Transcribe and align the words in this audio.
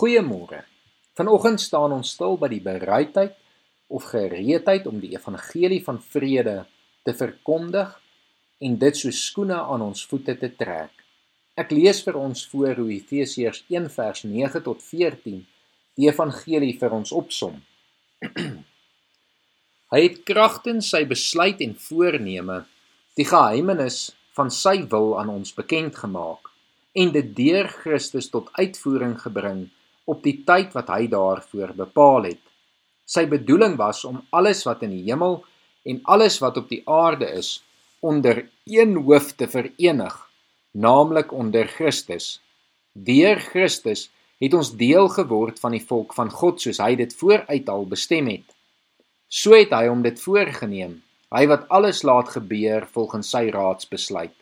Goeiemôre. 0.00 0.62
Vanoggend 1.12 1.60
staan 1.60 1.92
ons 1.92 2.14
stil 2.14 2.38
by 2.40 2.48
die 2.48 2.62
bereidheid 2.64 3.34
of 3.92 4.06
gereedheid 4.08 4.86
om 4.88 4.96
die 4.96 5.10
evangelie 5.12 5.82
van 5.84 5.98
vrede 6.00 6.54
te 7.04 7.12
verkondig 7.12 7.90
en 8.64 8.78
dit 8.80 8.96
so 8.96 9.12
skoene 9.12 9.58
aan 9.60 9.82
ons 9.84 10.06
voete 10.08 10.38
te 10.40 10.48
trek. 10.56 10.94
Ek 11.60 11.74
lees 11.76 12.00
vir 12.06 12.16
ons 12.16 12.46
voor 12.48 12.80
hoe 12.80 12.86
Efesiërs 12.94 13.60
1 13.68 13.90
vers 13.92 14.22
9 14.24 14.62
tot 14.64 14.80
14 14.80 15.42
die 16.00 16.08
evangelie 16.08 16.72
vir 16.80 16.96
ons 16.96 17.12
opsom. 17.12 17.58
Hy 19.92 20.00
het 20.00 20.16
kragtens 20.30 20.88
sy 20.94 21.02
besluit 21.10 21.60
en 21.66 21.74
voorneme 21.76 22.62
die 23.20 23.28
geheimenis 23.28 23.98
van 24.38 24.48
sy 24.48 24.78
wil 24.96 25.12
aan 25.20 25.34
ons 25.34 25.52
bekend 25.60 26.00
gemaak 26.00 26.48
en 26.96 27.12
dit 27.18 27.36
deur 27.36 27.68
Christus 27.82 28.30
tot 28.32 28.48
uitvoering 28.56 29.18
gebring 29.26 29.60
op 30.10 30.22
die 30.26 30.40
tyd 30.46 30.74
wat 30.76 30.90
hy 30.90 31.06
daarvoor 31.12 31.74
bepaal 31.78 32.28
het. 32.32 32.42
Sy 33.06 33.26
bedoeling 33.30 33.76
was 33.78 34.04
om 34.08 34.20
alles 34.34 34.64
wat 34.66 34.84
in 34.86 34.94
die 34.94 35.04
hemel 35.08 35.40
en 35.88 36.00
alles 36.14 36.38
wat 36.42 36.58
op 36.60 36.68
die 36.70 36.82
aarde 36.86 37.28
is 37.40 37.58
onder 38.00 38.46
een 38.70 38.96
hoof 39.04 39.34
te 39.36 39.48
verenig, 39.50 40.14
naamlik 40.72 41.32
onder 41.32 41.68
Christus. 41.68 42.38
Deur 42.92 43.40
Christus 43.52 44.08
het 44.40 44.54
ons 44.56 44.72
deel 44.76 45.08
geword 45.12 45.60
van 45.60 45.76
die 45.76 45.84
volk 45.84 46.14
van 46.16 46.30
God 46.32 46.62
soos 46.62 46.80
hy 46.80 46.94
dit 46.96 47.12
vooruit 47.20 47.68
al 47.68 47.84
bestem 47.90 48.30
het. 48.32 48.46
So 49.28 49.54
het 49.54 49.74
hy 49.76 49.84
hom 49.90 50.02
dit 50.02 50.18
voorgenem, 50.18 50.96
hy 51.30 51.44
wat 51.50 51.68
alles 51.70 52.02
laat 52.08 52.32
gebeur 52.34 52.86
volgens 52.94 53.30
sy 53.30 53.44
raadsbesluit. 53.52 54.34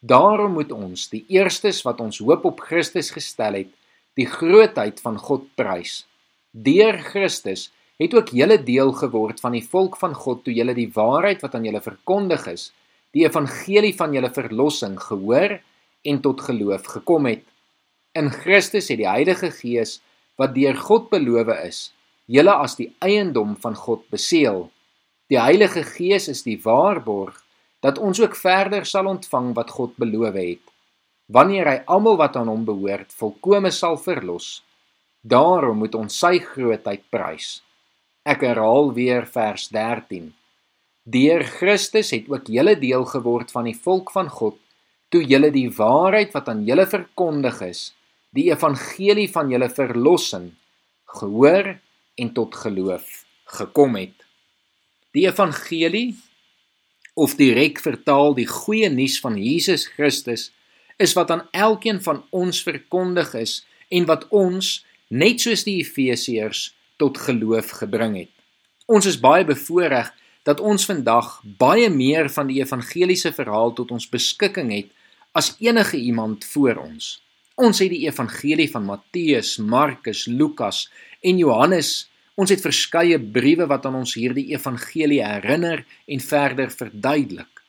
Daarom 0.00 0.54
moet 0.56 0.70
ons, 0.72 1.10
die 1.12 1.26
eerstes 1.28 1.82
wat 1.84 2.00
ons 2.00 2.22
hoop 2.24 2.46
op 2.48 2.62
Christus 2.64 3.10
gestel 3.12 3.58
het, 3.58 3.74
die 4.18 4.26
grootheid 4.26 4.98
van 5.04 5.18
God 5.18 5.46
prys. 5.58 6.04
Deur 6.50 6.98
Christus 7.12 7.68
het 8.00 8.14
ook 8.16 8.32
julle 8.34 8.56
deel 8.64 8.92
geword 8.96 9.42
van 9.42 9.54
die 9.54 9.64
volk 9.64 9.98
van 10.00 10.16
God 10.16 10.42
toe 10.44 10.54
julle 10.56 10.74
die 10.74 10.90
waarheid 10.94 11.42
wat 11.44 11.54
aan 11.54 11.66
julle 11.68 11.82
verkondig 11.84 12.46
is, 12.50 12.70
die 13.14 13.26
evangelie 13.26 13.92
van 13.96 14.14
julle 14.14 14.30
verlossing 14.32 14.96
gehoor 15.02 15.58
en 16.06 16.20
tot 16.24 16.42
geloof 16.46 16.88
gekom 16.96 17.28
het. 17.30 17.44
In 18.16 18.30
Christus 18.32 18.88
het 18.90 18.98
die 19.02 19.08
Heilige 19.10 19.52
Gees 19.54 19.98
wat 20.40 20.56
deur 20.56 20.78
God 20.80 21.10
beloof 21.12 21.52
is, 21.60 21.90
julle 22.26 22.54
as 22.54 22.78
die 22.80 22.88
eiendom 23.04 23.54
van 23.62 23.76
God 23.76 24.06
beseël. 24.10 24.68
Die 25.30 25.38
Heilige 25.38 25.84
Gees 25.86 26.26
is 26.32 26.42
die 26.46 26.58
waarborg 26.64 27.36
dat 27.84 27.98
ons 27.98 28.18
ook 28.20 28.34
verder 28.36 28.86
sal 28.88 29.06
ontvang 29.06 29.52
wat 29.54 29.70
God 29.76 29.94
beloof 30.00 30.34
het 30.34 30.69
wanneer 31.30 31.68
hy 31.70 31.78
almal 31.86 32.18
wat 32.18 32.36
aan 32.36 32.50
hom 32.50 32.64
behoort 32.66 33.14
volkome 33.14 33.70
sal 33.74 33.96
verlos. 34.02 34.60
Daarom 35.22 35.78
moet 35.82 35.94
ons 35.94 36.16
sy 36.22 36.38
grootheid 36.42 37.04
prys. 37.12 37.60
Ek 38.26 38.42
herhaal 38.44 38.90
weer 38.96 39.26
vers 39.30 39.68
13. 39.72 40.30
Deur 41.10 41.44
Christus 41.58 42.10
het 42.14 42.26
ook 42.30 42.50
julle 42.52 42.74
deel 42.80 43.06
geword 43.08 43.52
van 43.54 43.68
die 43.70 43.76
volk 43.76 44.10
van 44.14 44.28
God 44.28 44.58
toe 45.10 45.22
julle 45.26 45.50
die 45.50 45.68
waarheid 45.74 46.34
wat 46.34 46.48
aan 46.52 46.62
julle 46.66 46.86
verkondig 46.86 47.58
is, 47.66 47.80
die 48.30 48.50
evangelie 48.52 49.26
van 49.32 49.50
julle 49.50 49.66
verlossing 49.72 50.52
gehoor 51.18 51.72
en 52.20 52.30
tot 52.36 52.54
geloof 52.54 53.24
gekom 53.58 53.96
het. 53.98 54.14
Die 55.14 55.26
evangelie 55.26 56.14
of 57.18 57.34
direk 57.38 57.80
vertaal 57.82 58.36
die 58.38 58.46
goeie 58.46 58.90
nuus 58.92 59.18
van 59.22 59.34
Jesus 59.38 59.88
Christus 59.96 60.50
is 61.00 61.14
wat 61.16 61.30
aan 61.32 61.46
elkeen 61.56 62.02
van 62.04 62.22
ons 62.30 62.60
verkondig 62.62 63.32
is 63.40 63.60
en 63.88 64.06
wat 64.10 64.26
ons 64.28 64.80
net 65.08 65.40
soos 65.40 65.64
die 65.64 65.78
Efesiërs 65.80 66.70
tot 67.00 67.18
geloof 67.18 67.72
gebring 67.80 68.18
het. 68.20 68.32
Ons 68.90 69.08
is 69.08 69.20
baie 69.20 69.46
bevoordeel 69.48 70.10
dat 70.48 70.60
ons 70.60 70.84
vandag 70.88 71.40
baie 71.60 71.88
meer 71.92 72.28
van 72.32 72.48
die 72.48 72.60
evangeliese 72.60 73.32
verhaal 73.32 73.72
tot 73.76 73.92
ons 73.94 74.08
beskikking 74.08 74.72
het 74.74 74.88
as 75.36 75.54
enige 75.60 75.96
iemand 75.96 76.44
voor 76.52 76.80
ons. 76.82 77.20
Ons 77.60 77.82
het 77.84 77.92
die 77.92 78.06
evangelie 78.06 78.68
van 78.72 78.86
Matteus, 78.88 79.58
Markus, 79.58 80.24
Lukas 80.26 80.88
en 81.20 81.38
Johannes. 81.38 82.08
Ons 82.40 82.52
het 82.54 82.62
verskeie 82.64 83.18
briewe 83.20 83.66
wat 83.68 83.86
aan 83.86 84.00
ons 84.00 84.16
hierdie 84.16 84.48
evangelie 84.54 85.20
herinner 85.20 85.84
en 86.08 86.24
verder 86.24 86.72
verduidelik. 86.72 87.59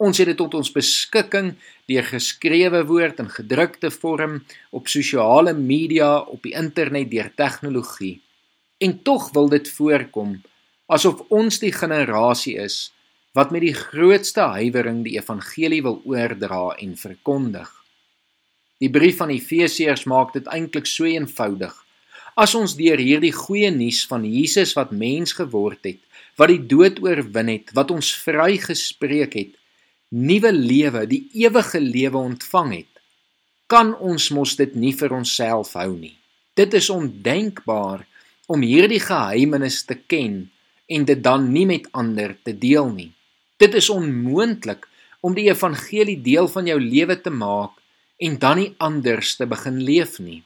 Ons 0.00 0.16
het 0.16 0.30
dit 0.30 0.38
tot 0.40 0.54
ons 0.56 0.72
beskikking 0.72 1.52
deur 1.90 2.06
geskrewe 2.08 2.80
woord 2.88 3.18
in 3.20 3.28
gedrukte 3.28 3.90
vorm 3.92 4.38
op 4.72 4.88
sosiale 4.88 5.52
media, 5.52 6.22
op 6.24 6.40
die 6.46 6.54
internet 6.56 7.10
deur 7.10 7.28
tegnologie. 7.36 8.16
En 8.80 8.96
tog 9.04 9.28
wil 9.36 9.52
dit 9.52 9.68
voorkom 9.68 10.38
asof 10.90 11.20
ons 11.30 11.60
die 11.62 11.72
generasie 11.74 12.56
is 12.58 12.88
wat 13.36 13.52
met 13.54 13.62
die 13.62 13.76
grootste 13.76 14.48
huiwering 14.56 15.04
die 15.04 15.14
evangelie 15.20 15.82
wil 15.86 16.00
oordra 16.08 16.72
en 16.82 16.96
verkondig. 16.98 17.68
Die 18.82 18.90
brief 18.90 19.20
van 19.20 19.30
Efesiërs 19.30 20.06
maak 20.10 20.32
dit 20.34 20.48
eintlik 20.50 20.88
so 20.90 21.06
eenvoudig. 21.06 21.70
As 22.34 22.56
ons 22.58 22.74
deur 22.78 22.98
hierdie 22.98 23.34
goeie 23.36 23.70
nuus 23.70 24.02
van 24.10 24.24
Jesus 24.26 24.72
wat 24.78 24.90
mens 24.96 25.36
geword 25.36 25.84
het, 25.86 26.00
wat 26.40 26.50
die 26.50 26.62
dood 26.72 26.98
oorwin 27.04 27.52
het, 27.52 27.70
wat 27.76 27.92
ons 27.94 28.10
vrygespreek 28.24 29.36
het, 29.36 29.54
nuwe 30.10 30.52
lewe, 30.52 31.06
die 31.06 31.28
ewige 31.38 31.80
lewe 31.80 32.18
ontvang 32.18 32.72
het, 32.74 33.02
kan 33.70 33.92
ons 33.94 34.30
mos 34.34 34.56
dit 34.58 34.74
nie 34.74 34.92
vir 34.98 35.14
onsself 35.14 35.76
hou 35.78 35.92
nie. 35.94 36.16
Dit 36.58 36.74
is 36.74 36.90
ondenkbaar 36.90 38.02
om 38.50 38.64
hierdie 38.66 39.00
geheimenis 39.00 39.84
te 39.86 39.94
ken 40.10 40.48
en 40.90 41.06
dit 41.06 41.22
dan 41.22 41.52
nie 41.54 41.66
met 41.70 41.86
ander 41.94 42.34
te 42.42 42.56
deel 42.58 42.90
nie. 42.90 43.12
Dit 43.62 43.76
is 43.78 43.90
onmoontlik 43.92 44.88
om 45.22 45.36
die 45.36 45.46
evangelie 45.46 46.18
deel 46.18 46.50
van 46.50 46.66
jou 46.66 46.80
lewe 46.82 47.14
te 47.22 47.30
maak 47.30 47.78
en 48.18 48.38
dan 48.42 48.58
nie 48.58 48.72
anders 48.82 49.36
te 49.38 49.46
begin 49.46 49.78
leef 49.86 50.18
nie. 50.18 50.42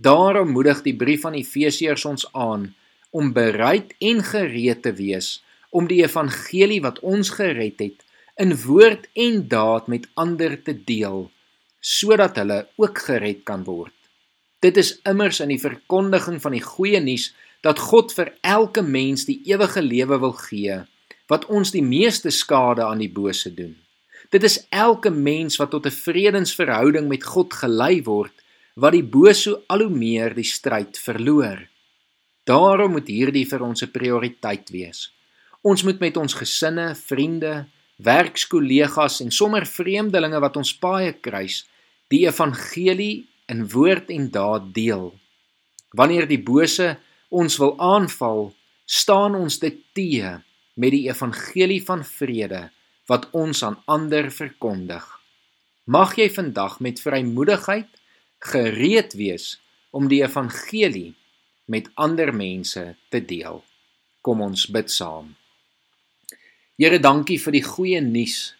Daarom 0.00 0.54
moedig 0.54 0.80
die 0.86 0.96
brief 0.96 1.26
van 1.26 1.36
Efesiërs 1.36 2.06
ons 2.08 2.24
aan 2.32 2.70
om 3.10 3.32
bereid 3.36 3.92
en 4.00 4.24
gereed 4.24 4.82
te 4.82 4.94
wees 4.96 5.38
om 5.70 5.88
die 5.90 6.00
evangelie 6.00 6.80
wat 6.80 7.02
ons 7.04 7.34
gered 7.36 7.82
het 7.82 8.07
in 8.38 8.54
woord 8.62 9.08
en 9.18 9.42
daad 9.50 9.88
met 9.90 10.06
ander 10.14 10.54
te 10.62 10.74
deel 10.74 11.26
sodat 11.80 12.36
hulle 12.40 12.66
ook 12.76 12.98
gered 13.06 13.44
kan 13.46 13.62
word. 13.64 13.94
Dit 14.62 14.76
is 14.76 14.96
immers 15.06 15.38
in 15.40 15.52
die 15.52 15.62
verkondiging 15.62 16.40
van 16.42 16.56
die 16.56 16.62
goeie 16.62 17.00
nuus 17.00 17.30
dat 17.62 17.78
God 17.78 18.14
vir 18.14 18.32
elke 18.46 18.82
mens 18.82 19.26
die 19.28 19.40
ewige 19.46 19.82
lewe 19.82 20.18
wil 20.22 20.34
gee 20.38 20.80
wat 21.30 21.46
ons 21.52 21.70
die 21.74 21.84
meeste 21.84 22.30
skade 22.34 22.82
aan 22.86 23.02
die 23.02 23.12
bose 23.12 23.52
doen. 23.54 23.76
Dit 24.32 24.44
is 24.44 24.58
elke 24.74 25.10
mens 25.10 25.58
wat 25.60 25.70
tot 25.70 25.86
'n 25.86 25.94
vredensverhouding 25.94 27.08
met 27.08 27.24
God 27.24 27.52
gelei 27.54 28.02
word 28.02 28.34
wat 28.74 28.92
die 28.92 29.04
bose 29.04 29.62
al 29.66 29.82
hoe 29.86 29.94
meer 29.94 30.34
die 30.34 30.46
stryd 30.46 30.98
verloor. 30.98 31.68
Daarom 32.44 32.92
moet 32.92 33.08
hierdie 33.08 33.46
vir 33.46 33.62
ons 33.62 33.82
'n 33.82 33.90
prioriteit 33.90 34.70
wees. 34.70 35.12
Ons 35.62 35.82
moet 35.82 36.00
met 36.00 36.16
ons 36.16 36.34
gesinne, 36.34 36.94
vriende, 36.94 37.66
werkskollegas 37.98 39.20
en 39.24 39.30
sommer 39.34 39.66
vreemdelinge 39.66 40.40
wat 40.40 40.56
ons 40.56 40.72
paaie 40.78 41.12
kruis, 41.12 41.64
die 42.08 42.24
evangelie 42.26 43.26
in 43.50 43.66
woord 43.72 44.10
en 44.14 44.30
daad 44.30 44.72
deel. 44.74 45.10
Wanneer 45.96 46.28
die 46.28 46.40
bose 46.40 46.96
ons 47.28 47.58
wil 47.60 47.74
aanval, 47.80 48.52
staan 48.86 49.34
ons 49.36 49.58
dit 49.60 49.80
te 49.92 50.38
met 50.78 50.94
die 50.94 51.08
evangelie 51.10 51.80
van 51.84 52.04
vrede 52.06 52.68
wat 53.08 53.28
ons 53.36 53.62
aan 53.64 53.78
ander 53.86 54.30
verkondig. 54.30 55.04
Mag 55.88 56.16
jy 56.20 56.28
vandag 56.30 56.78
met 56.84 57.00
vrymoedigheid 57.00 57.88
gereed 58.52 59.16
wees 59.16 59.56
om 59.90 60.08
die 60.08 60.20
evangelie 60.22 61.16
met 61.66 61.88
ander 61.96 62.34
mense 62.34 62.84
te 63.08 63.20
deel. 63.24 63.64
Kom 64.20 64.44
ons 64.44 64.68
bid 64.68 64.92
saam. 64.92 65.37
Here, 66.78 67.00
dankie 67.02 67.40
vir 67.42 67.56
die 67.56 67.64
goeie 67.66 67.98
nuus 67.98 68.52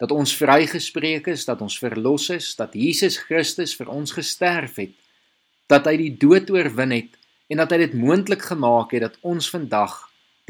dat 0.00 0.10
ons 0.12 0.32
vrygespreek 0.36 1.30
is, 1.32 1.46
dat 1.48 1.62
ons 1.64 1.78
verlos 1.80 2.26
is, 2.32 2.50
dat 2.56 2.74
Jesus 2.76 3.16
Christus 3.20 3.72
vir 3.76 3.88
ons 3.92 4.12
gesterf 4.12 4.76
het, 4.80 4.92
dat 5.68 5.88
hy 5.88 5.94
die 6.00 6.12
dood 6.20 6.52
oorwin 6.52 6.92
het 6.92 7.16
en 7.52 7.62
dat 7.62 7.72
hy 7.72 7.78
dit 7.86 7.96
moontlik 7.96 8.44
gemaak 8.48 8.92
het 8.92 9.06
dat 9.06 9.16
ons 9.24 9.48
vandag 9.52 9.96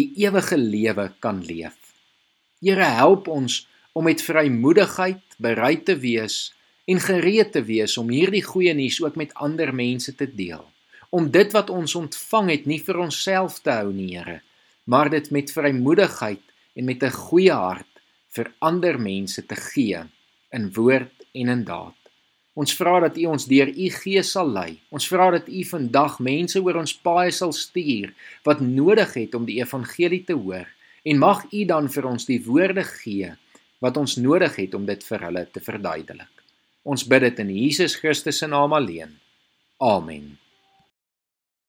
die 0.00 0.06
ewige 0.24 0.56
lewe 0.56 1.10
kan 1.20 1.42
leef. 1.44 1.76
Here, 2.64 2.88
help 2.96 3.28
ons 3.28 3.66
om 3.92 4.08
met 4.08 4.24
vrymoedigheid 4.24 5.36
bereid 5.36 5.84
te 5.88 5.96
wees 6.00 6.40
en 6.88 7.04
gereed 7.04 7.52
te 7.52 7.66
wees 7.68 8.00
om 8.00 8.08
hierdie 8.08 8.44
goeie 8.48 8.72
nuus 8.72 9.02
ook 9.04 9.20
met 9.20 9.36
ander 9.36 9.76
mense 9.76 10.16
te 10.16 10.28
deel. 10.28 10.64
Om 11.12 11.28
dit 11.36 11.52
wat 11.52 11.68
ons 11.68 12.00
ontvang 12.00 12.52
het 12.56 12.68
nie 12.68 12.80
vir 12.80 13.04
onsself 13.04 13.60
te 13.60 13.76
hou 13.76 13.92
nie, 13.92 14.14
Here, 14.16 14.40
maar 14.88 15.12
dit 15.12 15.28
met 15.36 15.52
vrymoedigheid 15.52 16.47
en 16.76 16.84
met 16.84 17.02
'n 17.02 17.10
goeie 17.10 17.52
hart 17.52 18.02
vir 18.36 18.52
ander 18.58 18.98
mense 19.00 19.46
te 19.46 19.56
gee 19.56 20.02
in 20.52 20.72
woord 20.72 21.26
en 21.34 21.48
in 21.48 21.64
daad. 21.64 21.94
Ons 22.58 22.74
vra 22.74 23.00
dat 23.00 23.16
U 23.16 23.24
ons 23.30 23.46
deur 23.46 23.68
U 23.70 23.90
Gees 23.90 24.32
sal 24.34 24.48
lei. 24.50 24.80
Ons 24.90 25.06
vra 25.06 25.30
dat 25.30 25.48
U 25.48 25.64
vandag 25.64 26.18
mense 26.18 26.58
oor 26.58 26.80
ons 26.80 26.94
paaie 26.94 27.30
sal 27.30 27.52
stuur 27.52 28.10
wat 28.44 28.60
nodig 28.60 29.14
het 29.14 29.34
om 29.34 29.46
die 29.46 29.60
evangelie 29.62 30.24
te 30.24 30.34
hoor 30.34 30.66
en 31.04 31.22
mag 31.22 31.44
U 31.52 31.64
dan 31.64 31.86
vir 31.88 32.08
ons 32.10 32.26
die 32.26 32.40
woorde 32.44 32.84
gee 32.84 33.30
wat 33.78 33.96
ons 33.96 34.16
nodig 34.18 34.56
het 34.58 34.74
om 34.74 34.86
dit 34.86 35.04
vir 35.04 35.24
hulle 35.28 35.46
te 35.52 35.62
verduidelik. 35.62 36.34
Ons 36.82 37.06
bid 37.06 37.28
dit 37.28 37.40
in 37.44 37.54
Jesus 37.54 37.94
Christus 38.00 38.42
se 38.42 38.50
naam 38.50 38.74
alleen. 38.74 39.14
Amen. 39.78 40.38